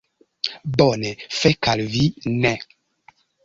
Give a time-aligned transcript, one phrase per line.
[0.79, 2.03] Bone, fek al vi.
[2.43, 2.57] Ne.